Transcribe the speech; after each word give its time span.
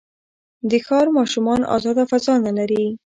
د 0.69 0.71
ښار 0.85 1.07
ماشومان 1.17 1.61
ازاده 1.75 2.03
فضا 2.11 2.33
نه 2.45 2.51
لري. 2.57 2.83